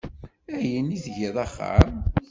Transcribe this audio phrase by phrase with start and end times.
[0.57, 1.91] Ayen i tgiḍ axxam?